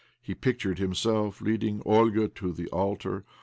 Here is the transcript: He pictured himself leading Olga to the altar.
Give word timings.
He 0.19 0.33
pictured 0.33 0.79
himself 0.79 1.41
leading 1.41 1.83
Olga 1.85 2.27
to 2.29 2.51
the 2.51 2.65
altar. 2.69 3.23